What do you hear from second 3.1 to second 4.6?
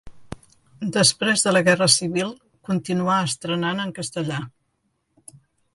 estrenant en castellà.